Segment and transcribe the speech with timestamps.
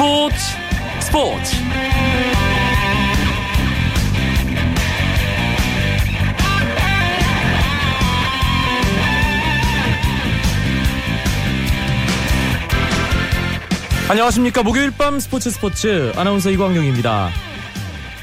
[0.00, 0.34] 스포츠
[1.00, 1.56] 스포츠.
[14.08, 14.62] 안녕하십니까.
[14.62, 16.12] 목요일 밤 스포츠 스포츠.
[16.16, 17.28] 아나운서 이광용입니다.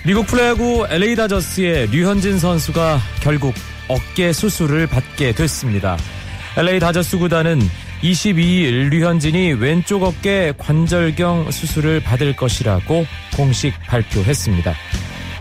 [0.04, 3.54] 미국 프로야구 LA 다저스의 류현진 선수가 결국
[3.88, 5.96] 어깨 수술을 받게 됐습니다.
[6.58, 7.60] LA 다저스 구단은
[8.02, 14.76] 22일 류현진이 왼쪽 어깨 관절경 수술을 받을 것이라고 공식 발표했습니다.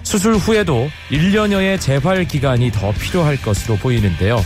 [0.02, 4.42] 수술 후에도 1년여의 재활 기간이 더 필요할 것으로 보이는데요.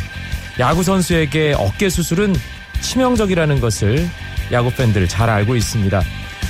[0.58, 2.34] 야구 선수에게 어깨 수술은
[2.80, 4.08] 치명적이라는 것을
[4.52, 6.02] 야구 팬들 잘 알고 있습니다.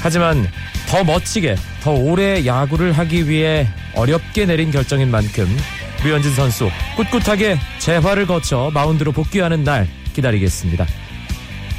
[0.02, 0.47] 하지만
[0.88, 5.47] 더 멋지게 더 오래 야구를 하기 위해 어렵게 내린 결정인 만큼
[6.02, 10.86] 류현진 선수 꿋꿋하게 재활을 거쳐 마운드로 복귀하는 날 기다리겠습니다.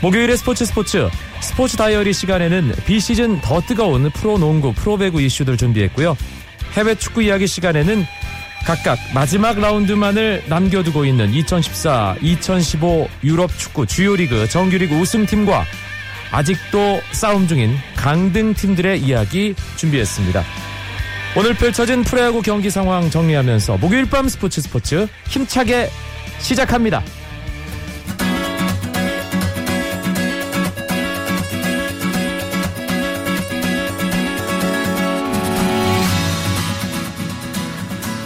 [0.01, 1.09] 목요일의 스포츠 스포츠
[1.41, 6.17] 스포츠 다이어리 시간에는 비시즌 더 뜨거운 프로농구 프로배구 이슈들 준비했고요.
[6.73, 8.03] 해외 축구 이야기 시간에는
[8.65, 15.65] 각각 마지막 라운드만을 남겨두고 있는 2014-2015 유럽 축구 주요 리그 정규리그 우승팀과
[16.31, 20.43] 아직도 싸움 중인 강등 팀들의 이야기 준비했습니다.
[21.37, 25.89] 오늘 펼쳐진 프로야구 경기 상황 정리하면서 목요일 밤 스포츠 스포츠 힘차게
[26.39, 27.03] 시작합니다.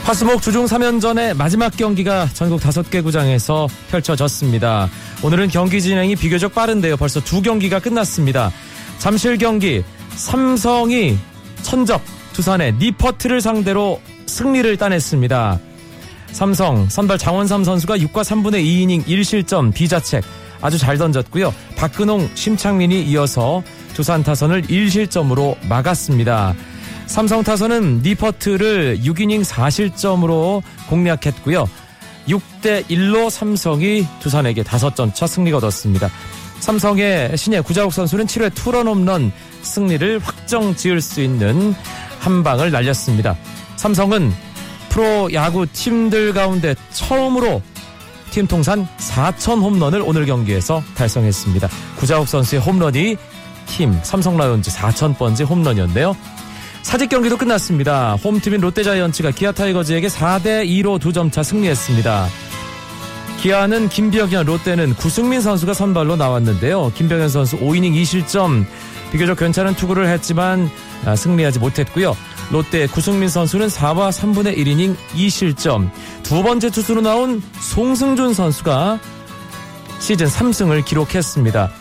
[0.06, 4.88] 화수목 주중 3연전의 마지막 경기가 전국 5개 구장에서 펼쳐졌습니다.
[5.24, 6.96] 오늘은 경기 진행이 비교적 빠른데요.
[6.96, 8.52] 벌써 두 경기가 끝났습니다.
[9.00, 11.18] 잠실 경기 삼성이
[11.64, 12.04] 천적
[12.34, 15.60] 두산의 니퍼트를 상대로 승리를 따냈습니다.
[16.32, 20.24] 삼성 선발 장원삼 선수가 6과 3분의 2이닝 1실점 비자책
[20.62, 21.52] 아주 잘 던졌고요.
[21.78, 23.64] 박근홍, 심창민이 이어서
[23.96, 26.54] 두산 타선을 1실점으로 막았습니다.
[27.08, 31.68] 삼성 타선은 니퍼트를 6이닝 4실점으로 공략했고요.
[32.28, 36.10] 6대 1로 삼성이 두산에게 5점 차 승리가 얻었습니다.
[36.60, 41.76] 삼성의 신예 구자욱 선수는 7회 투런 홈런 승리를 확정 지을 수 있는
[42.20, 43.36] 한 방을 날렸습니다.
[43.76, 44.34] 삼성은
[44.90, 47.62] 프로 야구 팀들 가운데 처음으로
[48.32, 51.70] 팀 통산 4천 홈런을 오늘 경기에서 달성했습니다.
[51.98, 53.16] 구자욱 선수의 홈런이
[53.68, 56.16] 팀 삼성 라이온즈 4천 번째 홈런이었네요.
[56.86, 58.14] 사직 경기도 끝났습니다.
[58.24, 62.28] 홈팀인 롯데자이언츠가 기아 타이거즈에게 4대 2로 두 점 차 승리했습니다.
[63.42, 66.92] 기아는 김병현, 롯데는 구승민 선수가 선발로 나왔는데요.
[66.94, 68.66] 김병현 선수 5이닝 2실점
[69.12, 70.70] 비교적 괜찮은 투구를 했지만
[71.06, 72.16] 아, 승리하지 못했고요.
[72.52, 75.90] 롯데 구승민 선수는 4와 3분의 1이닝 2실점
[76.22, 79.00] 두 번째 투수로 나온 송승준 선수가
[80.00, 81.72] 시즌 3승을 기록했습니다.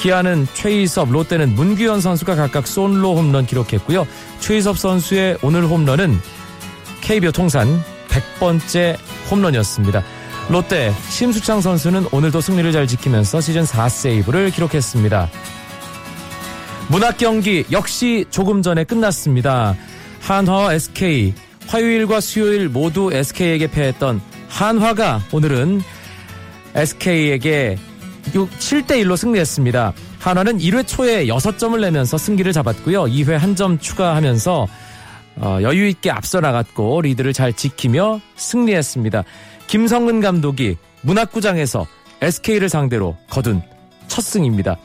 [0.00, 4.06] 기아는 최희섭, 롯데는 문규현 선수가 각각 솔로 홈런 기록했고요.
[4.40, 6.18] 최희섭 선수의 오늘 홈런은
[7.02, 8.96] KBO 통산 100번째
[9.30, 10.02] 홈런이었습니다.
[10.48, 15.30] 롯데 심수창 선수는 오늘도 승리를 잘 지키면서 시즌 4세이브를 기록했습니다.
[16.88, 19.76] 문학 경기 역시 조금 전에 끝났습니다.
[20.20, 21.34] 한화와 SK
[21.68, 25.82] 화요일과 수요일 모두 SK에게 패했던 한화가 오늘은
[26.74, 27.76] SK에게
[28.32, 29.92] 7대1로 승리했습니다.
[30.18, 33.04] 한화는 1회 초에 6점을 내면서 승기를 잡았고요.
[33.04, 34.66] 2회 한점 추가하면서
[35.36, 39.24] 어, 여유 있게 앞서 나갔고 리드를 잘 지키며 승리했습니다.
[39.68, 41.86] 김성근 감독이 문학구장에서
[42.20, 43.62] SK를 상대로 거둔
[44.08, 44.76] 첫 승입니다.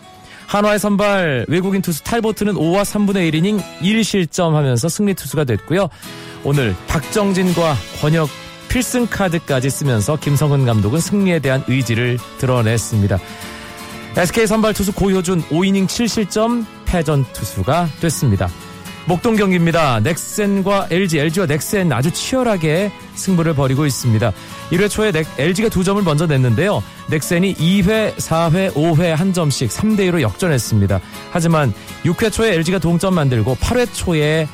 [0.47, 5.90] 한화의 선발 외국인 투수 탈보트는 5와 3분의 1이닝 1실점하면서 승리 투수가 됐고요.
[6.44, 8.29] 오늘 박정진과 권혁
[8.75, 13.18] 필승 카드까지 쓰면서 김성근 감독은 승리에 대한 의지를 드러냈습니다.
[14.18, 18.50] SK 선발 투수 고효준 5이닝 7실점 패전 투수가 됐습니다.
[19.06, 20.02] 목동 경기입니다.
[20.02, 24.34] 넥센과 LG, LG와 넥센 아주 치열하게 승부를 벌이고 있습니다.
[24.72, 26.84] 1회 초에 넥, LG가 두 점을 먼저 냈는데요.
[27.09, 31.00] 넥센이 2회, 4회, 5회 한 점씩 3대2로 역전했습니다.
[31.32, 31.73] 하지만
[32.03, 34.50] 6회 초에 LG가 동점 만들고 8회 초에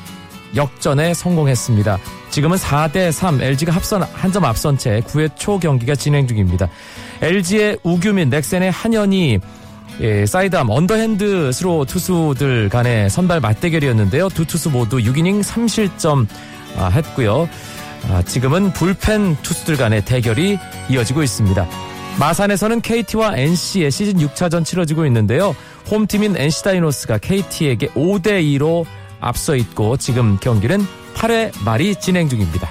[0.54, 1.98] 역전에 성공했습니다.
[2.30, 6.68] 지금은 4대3 LG가 합선 한 점 앞선 채 9회 초 경기가 진행 중입니다.
[7.20, 9.38] LG의 우규민, 넥센의 한현이
[10.00, 14.30] 예, 사이드암 언더핸드 스로 투수들 간의 선발 맞대결이었는데요.
[14.30, 16.26] 두 투수 모두 6이닝 3실점
[16.78, 17.46] 아, 했고요.
[18.10, 20.58] 아, 지금은 불펜 투수들 간의 대결이
[20.88, 21.68] 이어지고 있습니다.
[22.18, 25.54] 마산에서는 KT와 NC의 시즌 6차전 치러지고 있는데요.
[25.90, 28.86] 홈팀인 NC 다이노스가 KT에게 5대2로
[29.22, 30.84] 앞서 있고 지금 경기는
[31.14, 32.68] 8회 말이 진행 중입니다.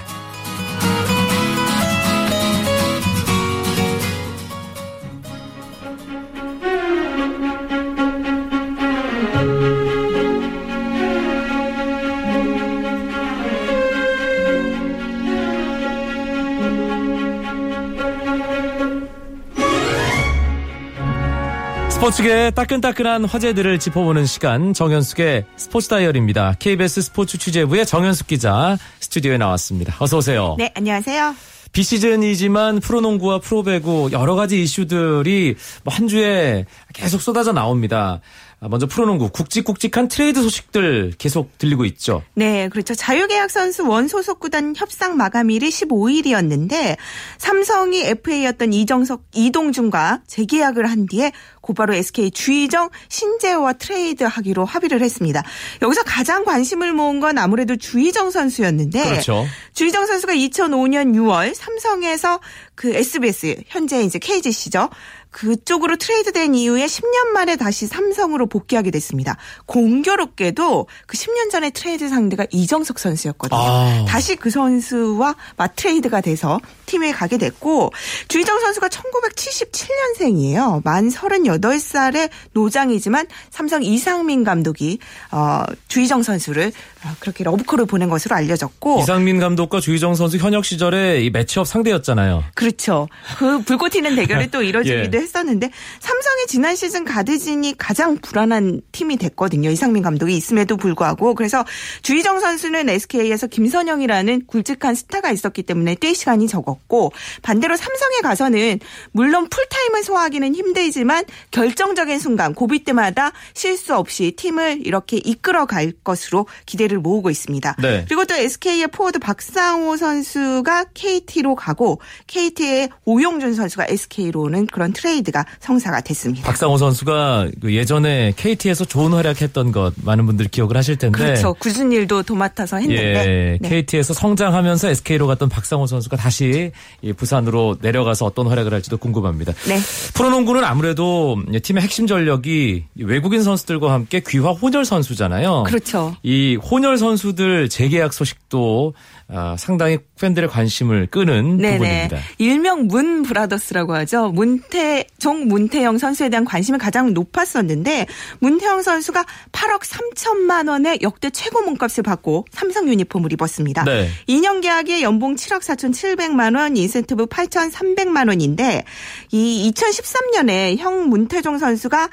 [22.02, 26.56] 스포츠계의 따끈따끈한 화제들을 짚어보는 시간 정현숙의 스포츠 다이어리입니다.
[26.58, 29.94] KBS 스포츠 취재부의 정현숙 기자 스튜디오에 나왔습니다.
[30.00, 30.56] 어서 오세요.
[30.58, 31.36] 네, 안녕하세요.
[31.70, 35.54] 비시즌이지만 프로농구와 프로배구 여러 가지 이슈들이
[35.84, 38.20] 뭐한 주에 계속 쏟아져 나옵니다.
[38.64, 42.22] 아, 먼저 프로농구 굵직굵직한 트레이드 소식들 계속 들리고 있죠.
[42.34, 42.94] 네, 그렇죠.
[42.94, 46.96] 자유계약 선수 원소속 구단 협상 마감일이 15일이었는데
[47.38, 55.42] 삼성이 FA였던 이정석, 이동준과 재계약을 한 뒤에 곧바로 SK 주희정 신재호와 트레이드하기로 합의를 했습니다.
[55.82, 59.44] 여기서 가장 관심을 모은 건 아무래도 주희정 선수였는데 그렇죠.
[59.74, 62.38] 주희정 선수가 2005년 6월 삼성에서
[62.76, 64.88] 그 SBS 현재 이제 KGC죠.
[65.32, 69.36] 그쪽으로 트레이드된 이후에 10년 만에 다시 삼성으로 복귀하게 됐습니다.
[69.66, 73.58] 공교롭게도 그 10년 전에 트레이드 상대가 이정석 선수였거든요.
[73.60, 74.04] 아.
[74.06, 77.90] 다시 그 선수와 맞트레이드가 돼서 팀에 가게 됐고
[78.28, 80.84] 주희정 선수가 1977년생이에요.
[80.84, 84.98] 만 38살의 노장이지만 삼성 이상민 감독이
[85.30, 86.72] 어, 주희정 선수를
[87.04, 92.44] 어, 그렇게 러브콜을 보낸 것으로 알려졌고 이상민 감독과 주희정 선수 현역 시절에 이 매치업 상대였잖아요.
[92.54, 93.08] 그렇죠.
[93.38, 95.21] 그 불꽃 튀는 대결이 또 이뤄지기도 예.
[95.22, 95.70] 했었는데
[96.00, 99.70] 삼성이 지난 시즌 가드진이 가장 불안한 팀이 됐거든요.
[99.70, 101.64] 이상민 감독이 있음에도 불구하고 그래서
[102.02, 108.80] 주희정 선수는 SK에서 김선형이라는 굵직한 스타가 있었기 때문에 뛸 시간이 적었고 반대로 삼성에 가서는
[109.12, 116.46] 물론 풀타임을 소화하기는 힘들지만 결정적인 순간 고비 때마다 실수 없이 팀을 이렇게 이끌어 갈 것으로
[116.66, 117.76] 기대를 모으고 있습니다.
[117.80, 118.04] 네.
[118.06, 125.44] 그리고 또 SK의 포워드 박상오 선수가 KT로 가고 KT의 오용준 선수가 SK로 오는 그런 트레이드가
[125.60, 126.46] 성사가 됐습니다.
[126.46, 131.52] 박상오 선수가 그 예전에 KT에서 좋은 활약했던 것 많은 분들 기억을 하실 텐데 그렇죠.
[131.54, 133.02] 굳은 일도 도맡아서 했는데.
[133.02, 133.68] 예, 네.
[133.68, 136.72] KT에서 성장하면서 SK로 갔던 박상호 선수가 다시
[137.02, 139.52] 이 부산으로 내려가서 어떤 활약을 할지도 궁금합니다.
[139.68, 139.78] 네.
[140.14, 145.64] 프로농구는 아무래도 팀의 핵심 전력이 외국인 선수들과 함께 귀화 혼혈 선수잖아요.
[145.64, 146.16] 그렇죠.
[146.22, 148.94] 이 혼혈 선수들 재계약 소식도
[149.34, 151.78] 아, 상당히 팬들의 관심을 끄는 네네.
[151.78, 152.18] 부분입니다.
[152.38, 154.28] 일명 문 브라더스라고 하죠.
[154.30, 158.06] 문태 종, 문태영 선수에 대한 관심이 가장 높았었는데
[158.40, 163.84] 문태영 선수가 8억 3천만 원의 역대 최고 몸값을 받고 삼성 유니폼을 입었습니다.
[163.84, 164.08] 네.
[164.28, 168.84] 2년 계약에 연봉 7억 4천 7백만 원, 인센티브 8천 3백만 원인데
[169.30, 172.08] 이 2013년에 형 문태종 선수가 아,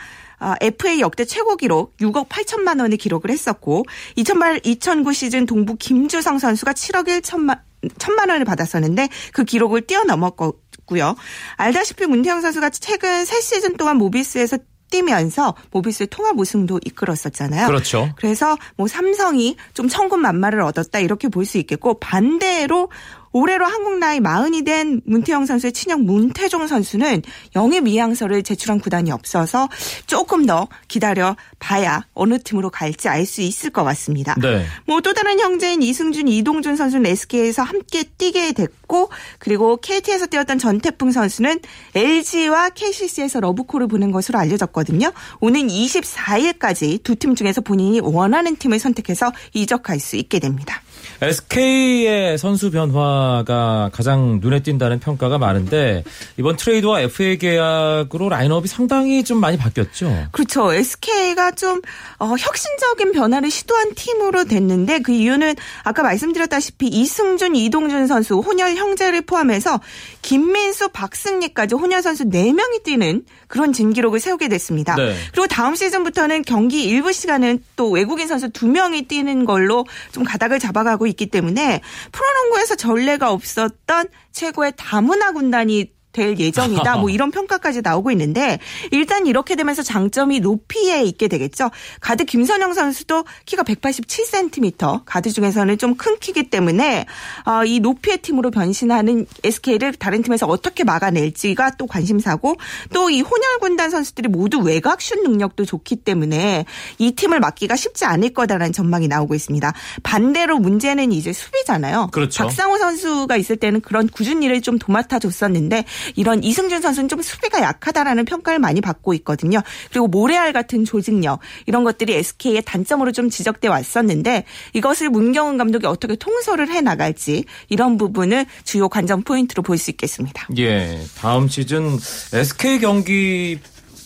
[0.62, 6.74] FA 역대 최고 기록 6억 8천만 원을 기록을 했었고 2008, 2009 시즌 동부 김주성 선수가
[6.74, 7.60] 7억 1천만
[7.98, 11.16] 천만 원을 받았었는데 그 기록을 뛰어넘었고요.
[11.56, 14.58] 알다시피 문태영 선수가 최근 3시즌 동안 모비스에서
[14.92, 17.68] 뛰면서 모비스의 통합 우승도 이끌었었잖아요.
[17.68, 18.10] 그렇죠.
[18.16, 22.90] 그래서 뭐 삼성이 좀 천군 만마를 얻었다 이렇게 볼 수 있겠고 반대로
[23.32, 27.22] 올해로 한국 나이 마흔이 된 문태영 선수의 친형 문태종 선수는
[27.56, 29.70] 영입 이양서를 제출한 구단이 없어서
[30.08, 34.36] 조금 더 기다려 봐야 어느 팀으로 갈지 알 수 있을 것 같습니다.
[34.42, 34.66] 네.
[34.86, 39.10] 뭐 또 다른 형제인 이승준, 이동준 선수는 SK에서 함께 뛰게 됐고
[39.40, 41.60] 그리고 KT에서 뛰었던 전태풍 선수는
[41.96, 45.12] LG와 KCC에서 러브콜을 보낸 것으로 알려졌거든요.
[45.40, 50.82] 오는 24일까지 두 팀 중에서 본인이 원하는 팀을 선택해서 이적할 수 있게 됩니다.
[51.22, 56.04] SK의 선수 변화가 가장 눈에 띈다는 평가가 많은데
[56.38, 60.28] 이번 트레이드와 FA 계약으로 라인업이 상당히 좀 많이 바뀌었죠.
[60.32, 60.74] 그렇죠.
[60.74, 61.82] SK가 좀
[62.20, 69.22] 어, 혁신적인 변화를 시도한 팀으로 됐는데 그 이유는 아까 말씀드렸다시피 이승준, 이동준 선수 혼혈 형제를
[69.22, 69.82] 포함해서
[70.22, 74.96] 김민수, 박승리까지 혼혈 선수 4명이 뛰는 그런 진기록을 세우게 됐습니다.
[74.96, 75.16] 네.
[75.32, 81.08] 그리고 다음 시즌부터는 경기 일부 시간은 또 외국인 선수 2명이 뛰는 걸로 좀 가닥을 잡아가고
[81.10, 86.98] 있기 때문에 프로농구에서 전례가 없었던 최고의 다문화 군단이 될 예정이다.
[86.98, 88.60] 뭐 이런 평가까지 나오고 있는데
[88.92, 91.70] 일단 이렇게 되면서 장점이 높이에 있게 되겠죠.
[92.02, 97.06] 가드 김선영 선수도 키가 187cm, 가드 중에서는 좀 큰 키기 때문에
[97.46, 102.56] 어, 이 높이의 팀으로 변신하는 SK를 다른 팀에서 어떻게 막아낼지가 또 관심사고
[102.94, 106.66] 또 이 혼혈 군단 선수들이 모두 외곽 슛 능력도 좋기 때문에
[107.00, 109.74] 이 팀을 막기가 쉽지 않을 거다라는 전망이 나오고 있습니다.
[110.04, 112.10] 반대로 문제는 이제 수비잖아요.
[112.12, 112.44] 그렇죠.
[112.44, 115.86] 박상호 선수가 있을 때는 그런 굳은 일을 좀 도맡아 줬었는데
[116.16, 119.62] 이런 이승준 선수는 좀 수비가 약하다라는 평가를 많이 받고 있거든요.
[119.90, 126.16] 그리고 모래알 같은 조직력 이런 것들이 SK의 단점으로 좀 지적돼 왔었는데 이것을 문경은 감독이 어떻게
[126.16, 130.46] 통솔을 해 나갈지 이런 부분을 주요 관전 포인트로 볼 수 있겠습니다.
[130.58, 131.98] 예, 다음 시즌
[132.34, 133.60] SK 경기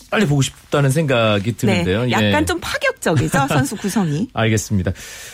[0.08, 2.02] 빨리 보고 싶다는 생각이 드는데요.
[2.04, 2.12] 네, 예.
[2.12, 4.28] 약간 좀 파격적이죠 선수 구성이.
[4.32, 4.92] 알겠습니다.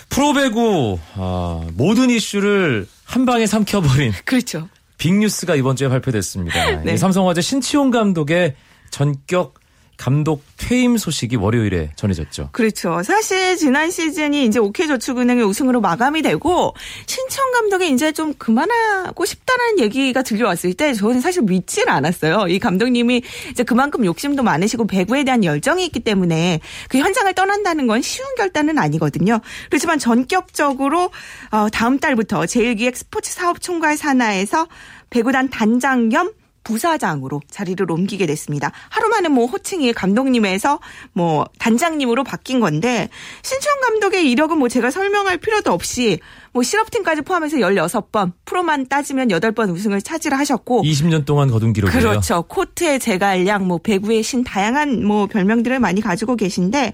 [0.08, 4.68] 프로배구 아, 모든 이슈를 한 방에 삼켜버린 그렇죠.
[5.00, 6.82] 빅뉴스가 이번 주에 발표됐습니다.
[6.84, 6.94] 네.
[6.94, 8.54] 이 삼성화재 신치용 감독의
[8.90, 9.59] 전격
[10.00, 12.48] 감독 퇴임 소식이 월요일에 전해졌죠.
[12.52, 13.02] 그렇죠.
[13.02, 20.22] 사실 지난 시즌이 이제 오케이저축은행의 우승으로 마감이 되고 신청 감독이 이제 좀 그만하고 싶다는 얘기가
[20.22, 22.46] 들려왔을 때 저는 사실 믿질 않았어요.
[22.48, 28.00] 이 감독님이 이제 그만큼 욕심도 많으시고 배구에 대한 열정이 있기 때문에 그 현장을 떠난다는 건
[28.00, 29.38] 쉬운 결단은 아니거든요.
[29.68, 31.10] 그렇지만 전격적으로
[31.50, 34.66] 어, 다음 달부터 제일기획 스포츠 사업 총괄 산하에서
[35.10, 36.32] 배구단 단장 겸
[36.64, 38.72] 부사장으로 자리를 옮기게 됐습니다.
[38.88, 40.80] 하루 만에 뭐 호칭이 감독님에서
[41.12, 43.08] 뭐 단장님으로 바뀐 건데
[43.42, 46.20] 신청 감독의 이력은 뭐 제가 설명할 필요도 없이
[46.52, 52.00] 뭐 실업팀까지 포함해서 16번, 프로만 따지면 8번 우승을 차지하셨고 20년 동안 거둔 기록이에요.
[52.00, 52.42] 그렇죠.
[52.42, 56.92] 코트의 제갈량, 뭐 배구의 신 다양한 뭐 별명들을 많이 가지고 계신데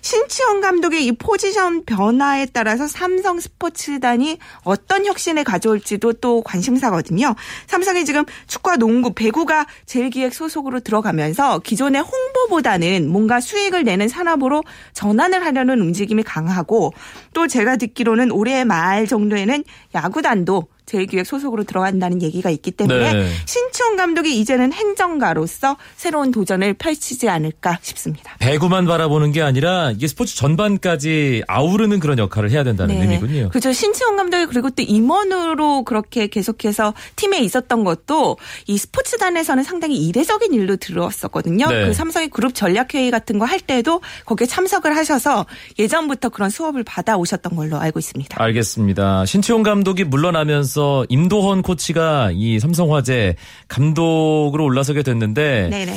[0.00, 7.34] 신치원 감독의 이 포지션 변화에 따라서 삼성 스포츠단이 어떤 혁신을 가져올지도 또 관심사거든요.
[7.66, 14.62] 삼성이 지금 축구와 농구, 배구가 제일기획 소속으로 들어가면서 기존의 홍보보다는 뭔가 수익을 내는 산업으로
[14.94, 16.92] 전환을 하려는 움직임이 강하고
[17.34, 23.32] 또 제가 듣기로는 올해 말 정도에는 야구단도 제일기획 소속으로 들어간다는 얘기가 있기 때문에 네.
[23.46, 28.36] 신치원 감독이 이제는 행정가로서 새로운 도전을 펼치지 않을까 싶습니다.
[28.38, 33.48] 배구만 바라보는 게 아니라 이게 스포츠 전반까지 아우르는 그런 역할을 해야 된다는 의미군요.
[33.48, 33.72] 그렇죠.
[33.72, 40.76] 신치원 감독이 그리고 또 임원으로 그렇게 계속해서 팀에 있었던 것도 이 스포츠단에서는 상당히 이례적인 일로
[40.76, 41.66] 들어왔었거든요.
[41.68, 41.86] 네.
[41.86, 45.46] 그 삼성의 그룹 전략회의 같은 거 할 때도 거기에 참석을 하셔서
[45.78, 48.42] 예전부터 그런 수업을 받아 오셨던 걸로 알고 있습니다.
[48.42, 49.24] 알겠습니다.
[49.24, 55.96] 신치용 감독이 물러나면 서 임도헌 코치가 이 삼성화재 감독으로 올라서게 됐는데 네네.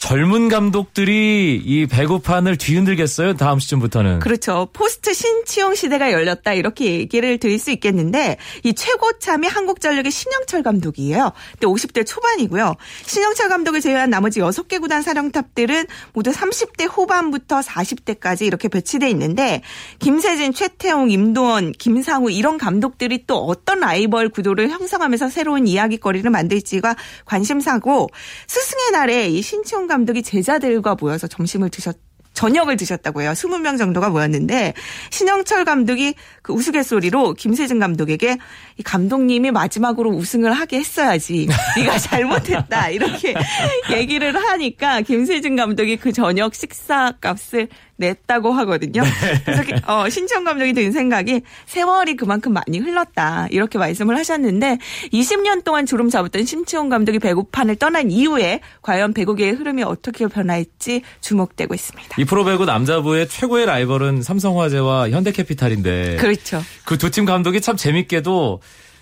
[0.00, 3.36] 젊은 감독들이 이 배구판을 뒤흔들겠어요.
[3.36, 4.20] 다음 시즌부터는.
[4.20, 4.66] 그렇죠.
[4.72, 11.32] 포스트 신치용 시대가 열렸다 이렇게 얘기를 드릴 수 있겠는데 이 최고참이 한국전력의 신영철 감독이에요.
[11.52, 12.74] 근데 50대 초반이고요.
[13.04, 19.60] 신영철 감독을 제외한 나머지 6개 구단 사령탑들은 모두 30대 후반부터 40대까지 이렇게 배치돼 있는데
[19.98, 28.08] 김세진, 최태웅, 임도헌, 김상우 이런 감독들이 또 어떤 라이벌 구도를 형성하면서 새로운 이야기거리를 만들지가 관심사고
[28.46, 31.98] 스승의 날에 이 신치용 감독이 제자들과 모여서 점심을 드셨
[32.32, 33.32] 저녁을 드셨다고 해요.
[33.32, 34.72] 20명 정도가 모였는데
[35.10, 38.38] 신영철 감독이 그 우스갯소리로 김세진 감독에게
[38.78, 41.48] 이 감독님이 마지막으로 우승을 하게 했어야지.
[41.76, 42.88] 네가 잘못했다.
[42.90, 43.34] 이렇게
[43.92, 47.68] 얘기를 하니까 김세진 감독이 그 저녁 식사 값을
[48.00, 49.02] 냈다고 하거든요.
[49.44, 53.46] 그래서 어, 신청 감독이 든 생각이 세월이 그만큼 많이 흘렀다.
[53.50, 54.78] 이렇게 말씀을 하셨는데
[55.12, 61.74] 20년 동안 주름 잡았던 심치원 감독이 배구판을 떠난 이후에 과연 배구계의 흐름이 어떻게 변화할지 주목되고
[61.74, 62.16] 있습니다.
[62.18, 66.62] 이 프로배구 남자부의 최고의 라이벌은 삼성화재와 현대캐피탈인데 그렇죠.
[66.84, 68.60] 그 두 팀 감독이 참 재밌게도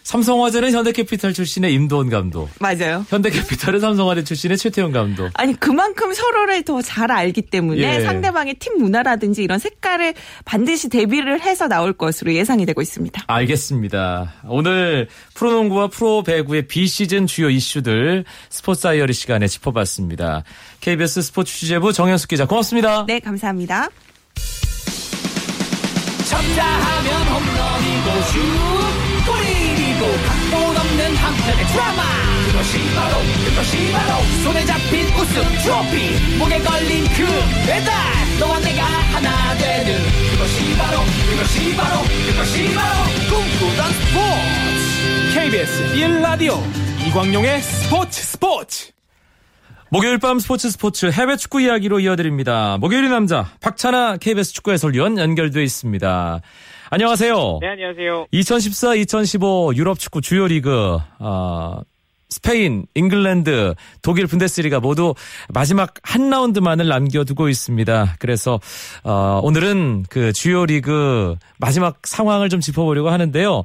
[0.09, 3.05] 삼성화재는 현대캐피탈 출신의 임도원 감독, 맞아요.
[3.11, 5.29] 현대캐피탈은 삼성화재 출신의 최태형 감독.
[5.35, 8.01] 아니 그만큼 서로를 더 잘 알기 때문에 예.
[8.01, 10.15] 상대방의 팀 문화라든지 이런 색깔을
[10.47, 13.25] 반드시 대비를 해서 나올 것으로 예상이 되고 있습니다.
[13.27, 14.33] 알겠습니다.
[14.47, 20.45] 오늘 프로농구와 프로배구의 비시즌 주요 이슈들 스포츠 다이어리 시간에 짚어봤습니다.
[20.81, 23.05] KBS 스포츠 취재부 정현숙 기자 고맙습니다.
[23.07, 23.91] 네, 감사합니다.
[26.31, 28.98] 쳤다 하면 홈런이고 슛
[30.27, 32.03] 각본 없는 한 편의 드라마
[32.47, 37.25] 그것이 바로 그것이 바로 손에 잡힌 우승 트로피 목에 걸린 그
[37.67, 37.95] 배달
[38.41, 39.99] 너와 내가 하나 되는
[40.33, 41.01] 그것이 바로
[41.31, 46.59] 그것이 바로 그것이 바로 꿈꾸던 스포츠 KBS 1라디오
[47.07, 48.93] 이광용의 스포츠 스포츠
[49.91, 52.77] 목요일 밤 스포츠 스포츠 해외 축구 이야기로 이어드립니다.
[52.79, 56.43] 목요일의 남자 박찬하 KBS 축구 해설위원 연결돼 있습니다.
[56.91, 57.59] 안녕하세요.
[57.61, 58.29] 네, 안녕하세요.
[58.33, 61.81] 2014-2015 유럽 축구 주요 리그 어,
[62.31, 65.15] 스페인, 잉글랜드, 독일 분데스리가 모두
[65.53, 68.17] 마지막 한 라운드만을 남겨두고 있습니다.
[68.19, 68.59] 그래서
[69.05, 73.65] 어, 오늘은 그 주요 리그 마지막 상황을 좀 짚어보려고 하는데요.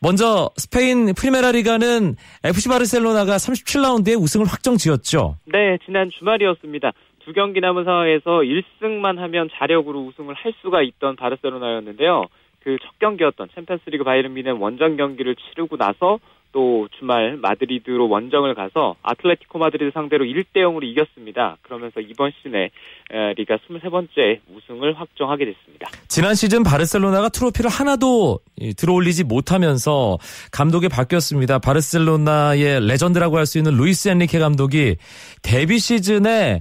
[0.00, 5.36] 먼저 스페인 프리메라 리가는 FC 바르셀로나가 37라운드에 우승을 확정 지었죠.
[5.46, 6.92] 네, 지난 주말이었습니다.
[7.24, 12.26] 두 경기 남은 상황에서 1승만 하면 자력으로 우승을 할 수가 있던 바르셀로나였는데요.
[12.68, 16.18] 그 첫 경기였던 챔피언스리그 바이에른 뮌헨 원정 경기를 치르고 나서
[16.52, 21.56] 또 주말 마드리드로 원정을 가서 아틀레티코 마드리드 상대로 1대 0으로 이겼습니다.
[21.62, 22.70] 그러면서 이번 시즌에
[23.10, 25.88] 에, 리가 23번째 우승을 확정하게 됐습니다.
[26.08, 30.18] 지난 시즌 바르셀로나가 트로피를 하나도 이, 들어올리지 못하면서
[30.52, 31.58] 감독이 바뀌었습니다.
[31.60, 34.96] 바르셀로나의 레전드라고 할 수 있는 루이스 엔리케 감독이
[35.42, 36.60] 데뷔 시즌에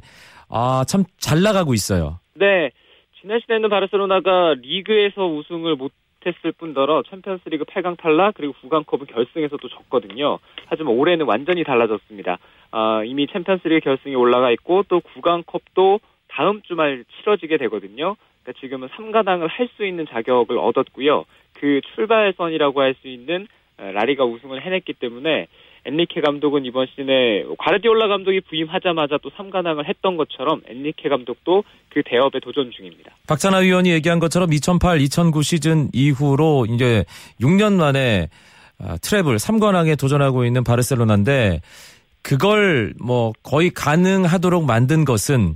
[0.50, 2.20] 아, 참 잘 나가고 있어요.
[2.36, 2.72] 네,
[3.28, 5.92] 지난 시즌에는 바르셀로나가 리그에서 우승을 못
[6.26, 10.40] 했을 뿐더러 챔피언스리그 8강 탈락 그리고 국왕컵은 결승에서도 졌거든요.
[10.68, 12.38] 하지만 올해는 완전히 달라졌습니다.
[12.72, 18.16] 아, 이미 챔피언스리그 결승에 올라가 있고 또 국왕컵도 다음 주말 치러지게 되거든요.
[18.44, 21.26] 그러니까 지금은 3가당을 할 수 있는 자격을 얻었고요.
[21.60, 23.46] 그 출발선이라고 할 수 있는
[23.78, 25.48] 어, 라리가 우승을 해냈기 때문에
[25.86, 32.40] 엔리케 감독은 이번 시즌에 과르디올라 감독이 부임하자마자 또 3가당을 했던 것처럼 엔리케 감독도 그 대업에
[32.40, 33.16] 도전 중입니다.
[33.28, 37.06] 박찬하 위원이 얘기한 것처럼 2008-2009 시즌 이후로 이제
[37.42, 38.28] 6년 만에
[38.80, 41.62] 아, 트래블 3관왕에 도전하고 있는 바르셀로나인데
[42.22, 45.56] 그걸 뭐 거의 가능하도록 만든 것은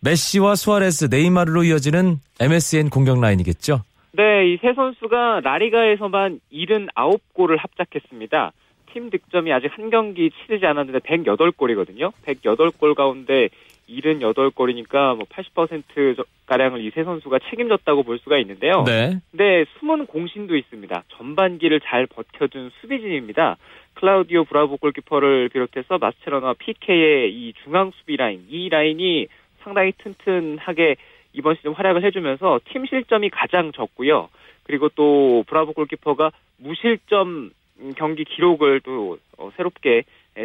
[0.00, 3.82] 메시와 수아레스, 네이마르로 이어지는 MSN 공격 라인이겠죠.
[4.12, 8.52] 네, 이 세 선수가 라리가에서만 79골을 합작했습니다.
[8.92, 12.12] 팀 득점이 아직 한 경기 치르지 않았는데 108골이거든요.
[12.26, 13.48] 108골 가운데
[13.88, 18.84] 78골이니까 뭐 80%가량을 이세 선수가 책임졌다고 볼 수가 있는데요.
[18.84, 19.18] 네.
[19.30, 21.04] 근데 숨은 공신도 있습니다.
[21.16, 23.56] 전반기를 잘 버텨준 수비진입니다.
[23.94, 29.26] 클라우디오 브라보 골키퍼를 비롯해서 마스체로나 PK의 이 중앙 수비 라인, 이 라인이
[29.62, 30.96] 상당히 튼튼하게
[31.34, 34.28] 이번 시즌 활약을 해주면서 팀 실점이 가장 적고요.
[34.64, 37.50] 그리고 또 브라보 골키퍼가 무실점
[37.96, 40.04] 경기 기록을 또 어, 새롭게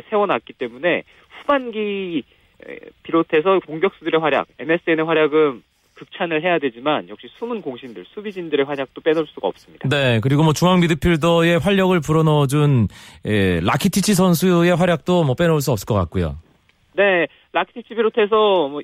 [0.10, 2.24] 세워놨기 때문에 후반기
[3.04, 5.64] 비롯해서 공격수들의 활약, MSN의 활약은
[5.98, 9.90] 극찬을 해야 되지만 역시 숨은 공신들, 수비진들의 활약도 빼놓을 수가 없습니다.
[9.90, 12.88] 네, 그리고 뭐 중앙 미드필더의 활력을 불어넣어준
[13.26, 16.38] 예, 라키티치 선수의 활약도 뭐 빼놓을 수 없을 것 같고요.
[16.94, 18.82] 네, 라키티치 비롯해서 뭐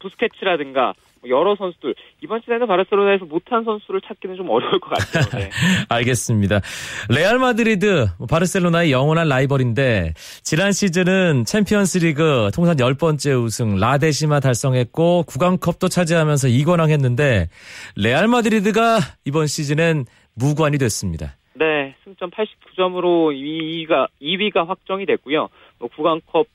[0.00, 5.24] 부스케츠라든가 뭐 여러 선수들 이번 시즌에는 바르셀로나에서 못한 선수를 찾기는 좀 어려울 것 같아요.
[5.40, 5.50] 네.
[5.88, 6.60] 알겠습니다.
[7.08, 15.24] 레알 마드리드 뭐 바르셀로나의 영원한 라이벌인데 지난 시즌은 챔피언스리그 통산 10번째 우승 La Décima 달성했고
[15.24, 17.48] 국왕컵도 차지하면서 2관왕 했는데
[17.96, 21.36] 레알 마드리드가 이번 시즌엔 무관이 됐습니다.
[21.54, 25.48] 네, 승점 89점으로 2위가 2위가 확정이 됐고요.
[25.78, 26.46] 뭐 구강컵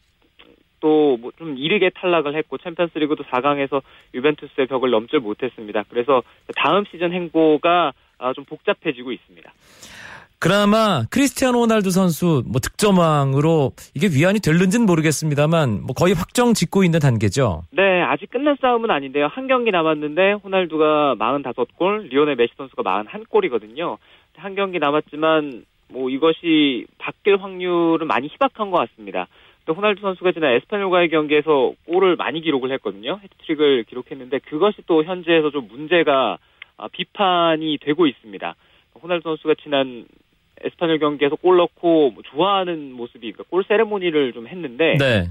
[0.79, 3.81] 또좀 이르게 탈락을 했고 챔피언스리그도 4강에서
[4.13, 5.83] 유벤투스의 벽을 넘질 못했습니다.
[5.89, 6.23] 그래서
[6.55, 9.51] 다음 시즌 행보가 아, 좀 복잡해지고 있습니다.
[10.41, 16.99] 그나마 크리스티아노 호날두 선수 뭐 득점왕으로 이게 위안이 될는지는 모르겠습니다만 뭐 거의 확정 짓고 있는
[16.99, 17.63] 단계죠.
[17.71, 19.27] 네, 아직 끝난 싸움은 아닌데요.
[19.27, 23.97] 한 경기 남았는데 호날두가 45골, 리오넬 메시 선수가 41골이거든요.
[24.37, 29.27] 한 경기 남았지만 뭐 이것이 바뀔 확률은 많이 희박한 것 같습니다.
[29.69, 33.19] 또 호날두 선수가 지난 에스파뇰과의 경기에서 골을 많이 기록을 했거든요.
[33.21, 36.39] 해트트릭을 기록했는데 그것이 또 현재에서 좀 문제가
[36.75, 38.55] 아, 비판이 되고 있습니다.
[38.99, 40.05] 호날두 선수가 지난
[40.61, 45.29] 에스파뇰 경기에서 골 넣고 뭐 좋아하는 모습이 그러니까 골 세레모니를 좀 했는데 네.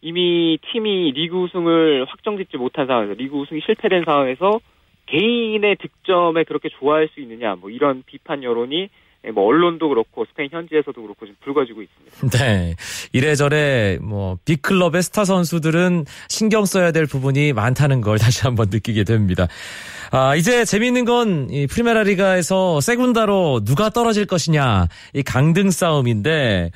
[0.00, 4.60] 이미 팀이 리그 우승을 확정짓지 못한 상황에서 리그 우승이 실패된 상황에서
[5.06, 8.88] 개인의 득점에 그렇게 좋아할 수 있느냐 뭐 이런 비판 여론이 예,
[9.34, 12.28] 뭐 언론도 그렇고 스페인 현지에서도 그렇고 좀 불거지고 있습니다.
[12.38, 12.74] 네.
[13.12, 19.46] 이래저래 뭐 빅클럽의 스타 선수들은 신경 써야 될 부분이 많다는 걸 다시 한번 느끼게 됩니다.
[20.10, 26.70] 아, 이제 재미있는 건 이 프리메라 리가에서 세군다로 누가 떨어질 것이냐 이 강등 싸움인데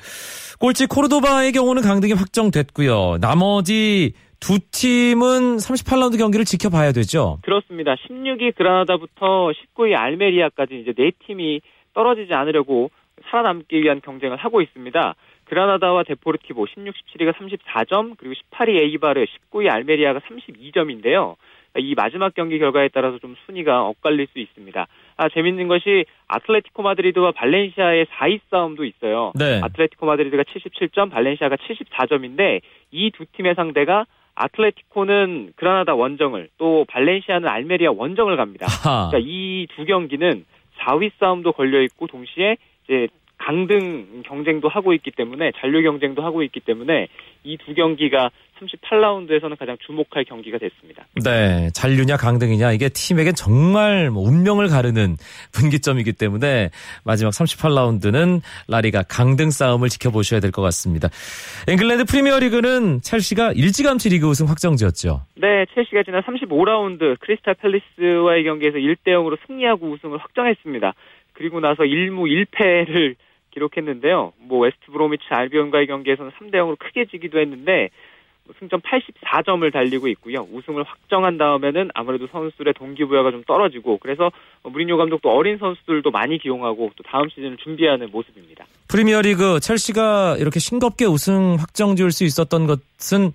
[0.59, 3.17] 꼴찌 코르도바의 경우는 강등이 확정됐고요.
[3.19, 7.39] 나머지 두 팀은 38라운드 경기를 지켜봐야 되죠.
[7.43, 7.95] 그렇습니다.
[7.95, 11.61] 16위 그라나다부터 19위 알메리아까지 이제 네 팀이
[11.97, 12.91] 떨어지지 않으려고
[13.31, 15.15] 살아남기 위한 경쟁을 하고 있습니다.
[15.45, 21.35] 그라나다와 데포르티보 16, 17위가 34점, 그리고 18위 에이바르, 19위 알메리아가 32점인데요.
[21.79, 24.87] 이 마지막 경기 결과에 따라서 좀 순위가 엇갈릴 수 있습니다.
[25.17, 29.31] 아, 재밌는 것이 아틀레티코 마드리드와 발렌시아의 4위 싸움도 있어요.
[29.35, 29.59] 네.
[29.63, 34.05] 아틀레티코 마드리드가 77점, 발렌시아가 74점인데 이 두 팀의 상대가
[34.35, 38.67] 아틀레티코는 그라나다 원정을 또 발렌시아는 알메리아 원정을 갑니다.
[39.09, 40.45] 그러니까 이 두 경기는
[40.79, 46.59] 4위 싸움도 걸려 있고 동시에 이제 강등 경쟁도 하고 있기 때문에 잔류 경쟁도 하고 있기
[46.59, 47.07] 때문에
[47.43, 51.05] 이 두 경기가 38라운드에서는 가장 주목할 경기가 됐습니다.
[51.23, 55.15] 네, 잔류냐 강등이냐 이게 팀에겐 정말 뭐 운명을 가르는
[55.53, 56.71] 분기점이기 때문에
[57.05, 61.09] 마지막 38라운드는 라리가 강등 싸움을 지켜보셔야 될 것 같습니다.
[61.67, 65.21] 잉글랜드 프리미어리그는 첼시가 일찌감치 리그 우승 확정지었죠.
[65.35, 70.93] 네, 첼시가 지난 35라운드 크리스탈 팰리스와의 경기에서 1대 0으로 승리하고 우승을 확정했습니다.
[71.33, 73.15] 그리고 나서 1무 1패를
[73.57, 74.33] 기록했는데요.
[74.39, 77.89] 뭐 웨스트 브로미치 알비온과의 경기에서는 3대 0으로 크게 지기도 했는데
[78.59, 80.47] 승점 84점을 달리고 있고요.
[80.51, 84.31] 우승을 확정한 다음에는 아무래도 선수들의 동기부여가 좀 떨어지고 그래서
[84.63, 88.65] 무리뉴 감독도 어린 선수들도 많이 기용하고 또 다음 시즌을 준비하는 모습입니다.
[88.87, 93.31] 프리미어리그 첼시가 이렇게 싱겁게 우승 확정 지을 수 있었던 것은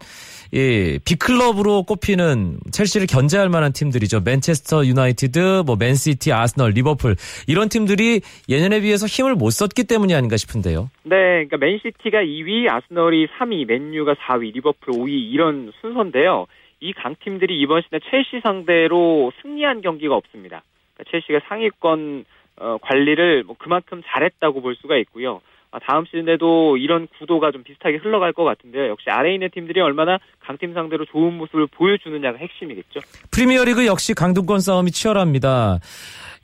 [0.54, 4.20] 예, 빅클럽으로 꼽히는 첼시를 견제할 만한 팀들이죠.
[4.20, 7.16] 맨체스터 유나이티드, 뭐 맨시티, 아스널, 리버풀
[7.48, 10.90] 이런 팀들이 예년에 비해서 힘을 못 썼기 때문이 아닌가 싶은데요.
[11.04, 16.46] 네, 그러니까 맨시티가 2위, 아스널이 3위, 맨유가 4위, 리버풀 5위 이런 순서인데요.
[16.80, 20.62] 이 강팀들이 이번 시즌 첼시 상대로 승리한 경기가 없습니다.
[20.94, 22.24] 그러니까 첼시가 상위권
[22.56, 25.40] 어, 관리를 뭐 그만큼 잘했다고 볼 수가 있고요.
[25.72, 28.88] 아, 다음 시즌에도 이런 구도가 좀 비슷하게 흘러갈 것 같은데요.
[28.88, 33.00] 역시 있는 팀들이 얼마나 강팀 상대로 좋은 모습을 보여주느냐가 핵심이겠죠.
[33.30, 35.78] 프리미어리그 역시 강등권 싸움이 치열합니다.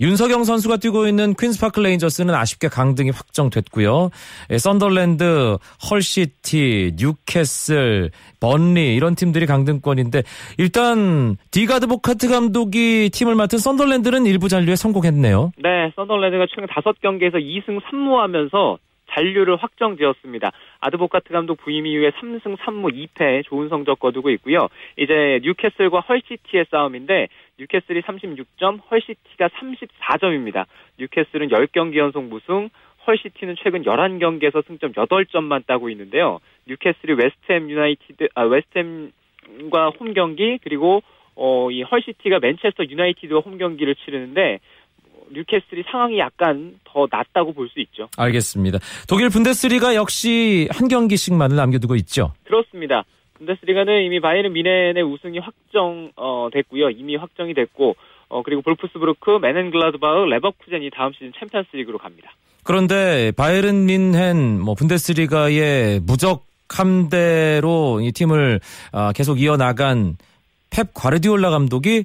[0.01, 4.11] 윤석영 선수가 뛰고 있는 퀸스파크 레인저스는 아쉽게 강등이 확정됐고요.
[4.51, 5.59] 예, 썬더랜드,
[5.91, 8.11] 헐시티, 뉴캐슬,
[8.41, 10.23] 번리 이런 팀들이 강등권인데
[10.57, 15.53] 일단 딕 아드보카트 감독이 팀을 맡은 썬더랜드는 1부 잔류에 성공했네요.
[15.59, 18.79] 네, 썬더랜드가 최근 5경기에서 2승 3무하면서
[19.19, 20.53] 잔류를 확정지었습니다.
[20.81, 24.69] 아드보카트 감독 부임 이후에 3승 3무 2패 좋은 성적 거두고 있고요.
[24.97, 27.29] 이제 뉴캐슬과 헐시티의 싸움인데
[27.59, 30.67] 뉴캐슬이 36점, 헐시티가 34점입니다.
[30.99, 32.69] 뉴캐슬은 10경기 연속 무승,
[33.07, 36.39] 헐시티는 최근 11경기에서 승점 8점만 따고 있는데요.
[36.67, 41.03] 뉴캐슬이 웨스트햄 유나이티드 아 웨스트햄과 홈 경기 그리고
[41.35, 44.59] 어, 이 헐시티가 맨체스터 유나이티드와 홈 경기를 치르는데
[45.33, 48.09] 뉴캐슬이 상황이 약간 더 낫다고 볼 수 있죠.
[48.17, 48.79] 알겠습니다.
[49.09, 52.33] 독일 분데스리가 역시 한 경기씩만을 남겨두고 있죠.
[52.45, 53.05] 그렇습니다.
[53.39, 56.91] 분데스리가는 이미 바이에른 뮌헨의 우승이 확정 어, 됐고요.
[56.91, 57.97] 이미 확정이 됐고
[58.31, 62.31] 어, 그리고 볼프스부르크, 묀헨글라드바흐, 레버쿠젠이 다음 시즌 챔피언스리그로 갑니다.
[62.65, 68.61] 그런데 바이에른 뮌헨 뭐 분데스리가의 무적함대로 이 팀을
[68.93, 70.17] 아, 계속 이어나간
[70.71, 72.05] 펩 과르디올라 감독이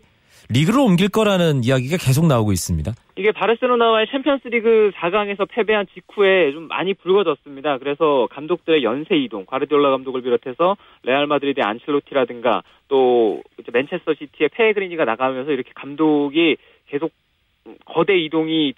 [0.50, 2.92] 리그를 옮길 거라는 이야기가 계속 나오고 있습니다.
[3.16, 7.78] 이게 바르셀로나와의 챔피언스리그 4강에서 패배한 직후에 좀 많이 불거졌습니다.
[7.78, 15.52] 그래서 감독들의 연쇄 이동, 과르디올라 감독을 비롯해서 레알 마드리드의 안첼로티라든가 또 맨체스터 시티의 페그리니가 나가면서
[15.52, 17.12] 이렇게 감독이 계속
[17.86, 18.74] 거대 이동이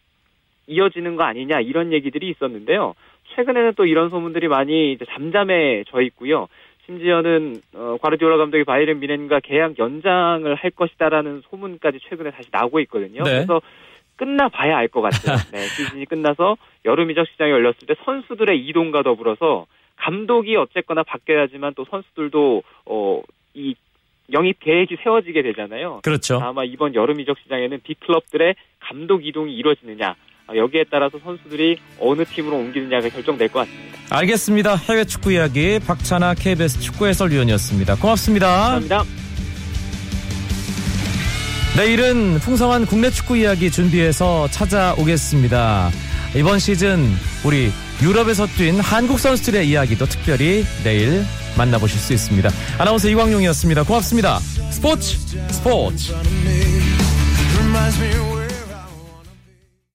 [0.67, 2.95] 이어지는 거 아니냐 이런 얘기들이 있었는데요.
[3.35, 6.47] 최근에는 또 이런 소문들이 많이 잠잠해져 있고요.
[6.85, 13.23] 심지어는 어, 과르디올라 감독이 바이에른 미넨과 계약 연장을 할 것이다라는 소문까지 최근에 다시 나오고 있거든요.
[13.23, 13.31] 네.
[13.31, 13.61] 그래서
[14.15, 15.35] 끝나 봐야 알 것 같아요.
[15.51, 19.65] 네, 시즌이 끝나서 여름 이적 시장이 열렸을 때 선수들의 이동과 더불어서
[19.97, 23.21] 감독이 어쨌거나 바뀌어야지만 또 선수들도 어,
[23.53, 23.75] 이
[24.31, 26.01] 영입 계획이 세워지게 되잖아요.
[26.03, 26.39] 그렇죠.
[26.39, 30.15] 아마 이번 여름 이적 시장에는 빅클럽들의 감독 이동이 이루어지느냐 아,
[30.53, 33.97] 여기에 따라서 선수들이 어느 팀으로 옮기느냐가 결정될 것 같습니다.
[34.09, 34.75] 알겠습니다.
[34.75, 37.95] 해외 축구 이야기 박찬아 KBS 축구 해설위원이었습니다.
[37.95, 38.47] 고맙습니다.
[38.47, 39.03] 감사합니다.
[41.75, 45.91] 내일은 풍성한 국내 축구 이야기 준비해서 찾아오겠습니다.
[46.35, 47.05] 이번 시즌
[47.43, 51.23] 우리 유럽에서 뛴 한국 선수들의 이야기도 특별히 내일
[51.57, 52.49] 만나보실 수 있습니다.
[52.77, 53.83] 아나운서 이광용이었습니다.
[53.83, 54.39] 고맙습니다.
[54.39, 55.17] 스포츠
[55.49, 56.13] 스포츠.
[57.57, 58.44] Reminds me where